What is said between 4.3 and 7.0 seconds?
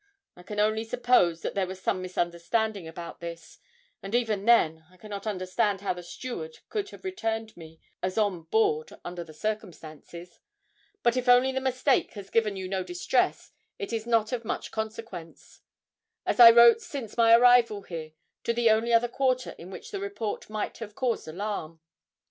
then I cannot understand how the steward could